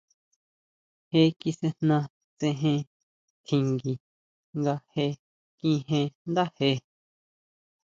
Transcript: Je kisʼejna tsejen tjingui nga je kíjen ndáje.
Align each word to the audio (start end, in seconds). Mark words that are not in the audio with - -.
Je 1.11 1.21
kisʼejna 1.39 1.97
tsejen 2.37 2.79
tjingui 3.45 3.93
nga 4.59 4.73
je 4.93 5.05
kíjen 5.59 6.07
ndáje. 6.29 6.71